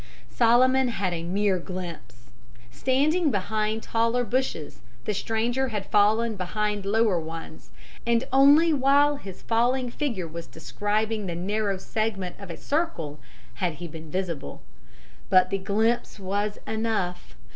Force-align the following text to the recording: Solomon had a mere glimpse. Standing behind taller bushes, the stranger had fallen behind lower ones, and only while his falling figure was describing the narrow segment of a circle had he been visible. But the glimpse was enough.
Solomon 0.31 0.87
had 0.87 1.13
a 1.13 1.21
mere 1.21 1.59
glimpse. 1.59 2.31
Standing 2.71 3.29
behind 3.29 3.83
taller 3.83 4.23
bushes, 4.23 4.79
the 5.05 5.13
stranger 5.13 5.67
had 5.67 5.91
fallen 5.91 6.35
behind 6.35 6.87
lower 6.87 7.19
ones, 7.19 7.69
and 8.03 8.23
only 8.33 8.73
while 8.73 9.17
his 9.17 9.43
falling 9.43 9.91
figure 9.91 10.27
was 10.27 10.47
describing 10.47 11.27
the 11.27 11.35
narrow 11.35 11.77
segment 11.77 12.35
of 12.39 12.49
a 12.49 12.57
circle 12.57 13.19
had 13.61 13.73
he 13.73 13.87
been 13.87 14.09
visible. 14.09 14.63
But 15.29 15.51
the 15.51 15.59
glimpse 15.59 16.19
was 16.19 16.57
enough. 16.65 17.35